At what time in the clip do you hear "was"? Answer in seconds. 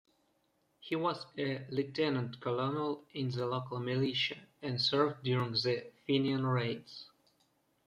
0.95-1.27